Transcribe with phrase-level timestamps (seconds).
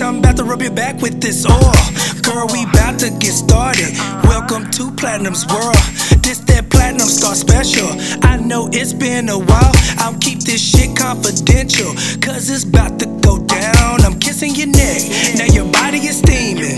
[0.00, 1.74] I'm about to rub your back with this oil.
[2.22, 3.92] Girl, we about to get started.
[4.24, 5.76] Welcome to Platinum's world.
[6.24, 7.86] This that Platinum Star special.
[8.24, 11.92] I know it's been a while, I'll keep this shit confidential.
[12.24, 14.00] Cause it's about to go down.
[14.02, 15.02] I'm kissing your neck,
[15.36, 16.76] now your body is steaming.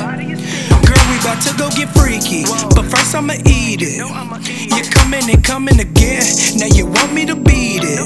[0.83, 4.03] Girl, we to go get freaky, but first I'ma eat it.
[4.75, 6.25] You're coming and coming again,
[6.59, 8.05] now you want me to beat it.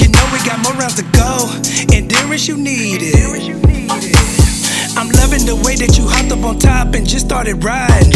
[0.00, 1.52] You know we got more rounds to go,
[1.92, 3.71] endurance you need it.
[5.52, 8.08] The way that you hopped up on top and just started riding.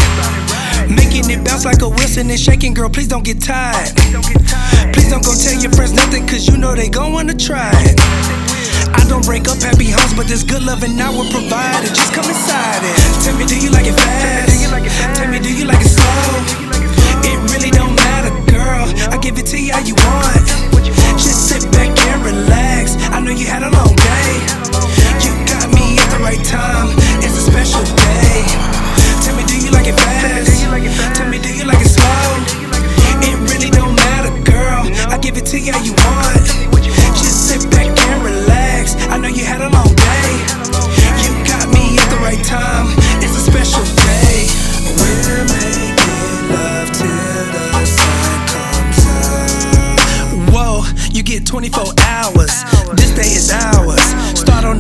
[0.89, 3.92] Making it bounce like a Wilson and shaking, girl, please don't get tired.
[4.97, 8.01] Please don't go tell your friends nothing, cause you know they gon' wanna try it.
[8.89, 11.92] I don't break up happy homes, but this good loving I will provide it.
[11.92, 12.97] Just come inside it.
[13.20, 14.16] Tell me, do you like it fast?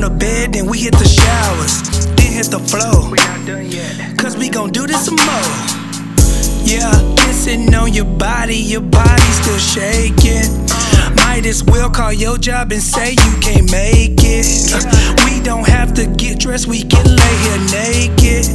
[0.06, 2.06] The bed, then we hit the showers.
[2.14, 3.10] Then hit the flow.
[4.16, 5.50] Cause we gon' do this some more.
[6.62, 10.46] Yeah, kissing on your body, your body still shaking.
[11.16, 14.46] Might as well call your job and say you can't make it.
[14.72, 18.46] Uh, we don't have to get dressed, we can lay here naked.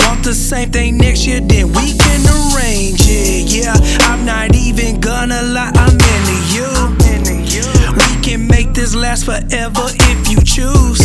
[0.00, 2.24] Want the same thing next year, then we can
[2.56, 3.52] arrange it.
[3.52, 3.74] Yeah,
[4.08, 7.07] I'm not even gonna lie, I'm into you.
[8.22, 10.98] Can make this last forever if you choose.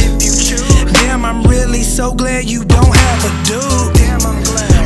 [0.94, 3.94] Damn, I'm really so glad you don't have a dude.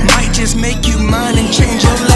[0.07, 2.06] Might just make you mine and change your last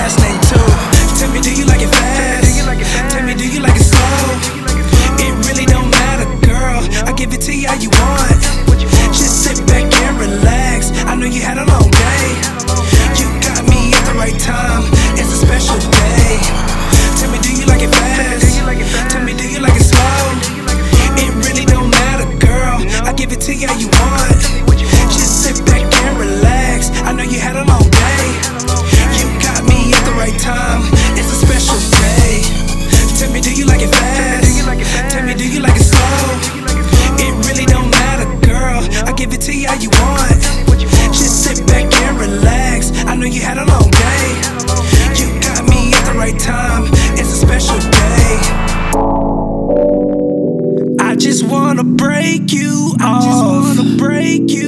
[52.21, 53.01] break you off.
[53.01, 53.43] I just
[53.77, 54.60] wanna break you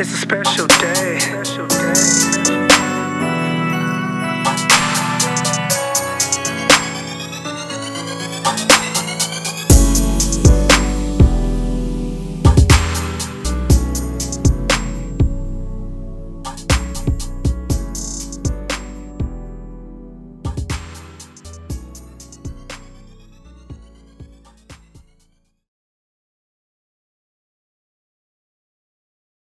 [0.00, 2.67] It's a special day.